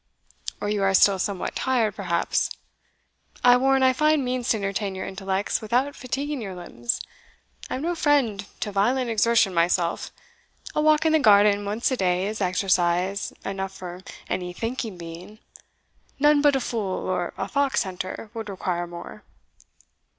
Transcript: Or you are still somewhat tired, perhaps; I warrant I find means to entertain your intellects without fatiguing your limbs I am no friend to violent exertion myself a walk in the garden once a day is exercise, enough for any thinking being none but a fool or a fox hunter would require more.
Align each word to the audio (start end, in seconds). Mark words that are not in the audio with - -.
Or 0.59 0.67
you 0.67 0.81
are 0.81 0.95
still 0.95 1.19
somewhat 1.19 1.55
tired, 1.55 1.95
perhaps; 1.95 2.49
I 3.43 3.55
warrant 3.55 3.83
I 3.83 3.93
find 3.93 4.25
means 4.25 4.49
to 4.49 4.57
entertain 4.57 4.95
your 4.95 5.05
intellects 5.05 5.61
without 5.61 5.95
fatiguing 5.95 6.41
your 6.41 6.55
limbs 6.55 7.01
I 7.69 7.75
am 7.75 7.83
no 7.83 7.93
friend 7.93 8.43
to 8.61 8.71
violent 8.71 9.11
exertion 9.11 9.53
myself 9.53 10.09
a 10.73 10.81
walk 10.81 11.05
in 11.05 11.11
the 11.13 11.19
garden 11.19 11.65
once 11.65 11.91
a 11.91 11.97
day 11.97 12.25
is 12.25 12.41
exercise, 12.41 13.31
enough 13.45 13.73
for 13.73 14.01
any 14.27 14.53
thinking 14.53 14.97
being 14.97 15.37
none 16.17 16.41
but 16.41 16.55
a 16.55 16.59
fool 16.61 17.07
or 17.07 17.35
a 17.37 17.47
fox 17.47 17.83
hunter 17.83 18.31
would 18.33 18.49
require 18.49 18.87
more. 18.87 19.21